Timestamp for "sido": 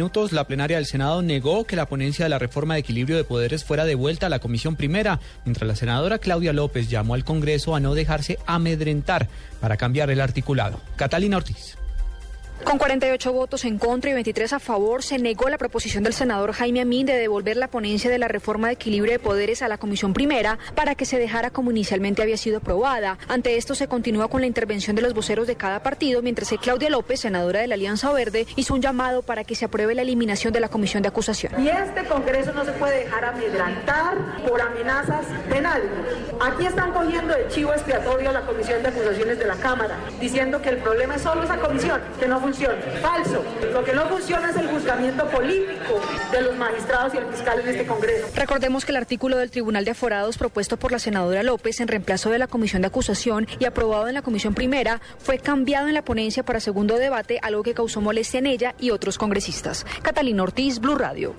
22.36-22.58